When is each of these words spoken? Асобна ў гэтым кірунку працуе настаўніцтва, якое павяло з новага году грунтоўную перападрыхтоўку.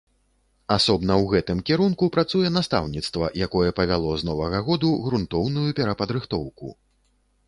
Асобна 0.75 1.13
ў 1.17 1.25
гэтым 1.33 1.59
кірунку 1.69 2.07
працуе 2.15 2.49
настаўніцтва, 2.55 3.29
якое 3.47 3.69
павяло 3.81 4.15
з 4.21 4.29
новага 4.31 4.63
году 4.71 4.89
грунтоўную 5.05 5.67
перападрыхтоўку. 5.81 6.71